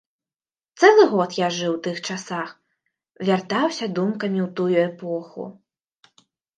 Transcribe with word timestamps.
Цэлы 0.79 1.03
год 1.11 1.31
я 1.39 1.49
жыў 1.57 1.75
у 1.75 1.77
тых 1.89 2.01
часах, 2.09 2.49
вяртаўся 3.31 3.85
думкамі 4.01 4.39
ў 4.49 4.53
тую 4.61 4.85
эпоху. 4.91 5.51